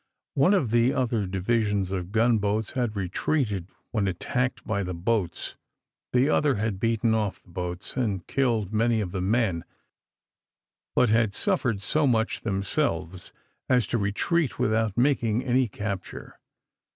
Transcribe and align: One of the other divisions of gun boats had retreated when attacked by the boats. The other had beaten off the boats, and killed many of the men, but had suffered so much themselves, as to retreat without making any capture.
One 0.33 0.55
of 0.55 0.71
the 0.71 0.93
other 0.93 1.27
divisions 1.27 1.91
of 1.91 2.11
gun 2.11 2.39
boats 2.39 2.71
had 2.71 2.95
retreated 2.95 3.67
when 3.91 4.07
attacked 4.07 4.65
by 4.65 4.83
the 4.83 4.95
boats. 4.95 5.57
The 6.11 6.27
other 6.27 6.55
had 6.55 6.79
beaten 6.79 7.13
off 7.13 7.43
the 7.43 7.51
boats, 7.51 7.95
and 7.95 8.25
killed 8.25 8.73
many 8.73 8.99
of 8.99 9.11
the 9.11 9.21
men, 9.21 9.63
but 10.95 11.09
had 11.09 11.35
suffered 11.35 11.83
so 11.83 12.07
much 12.07 12.41
themselves, 12.41 13.31
as 13.69 13.85
to 13.93 13.99
retreat 13.99 14.57
without 14.57 14.97
making 14.97 15.43
any 15.43 15.67
capture. 15.67 16.39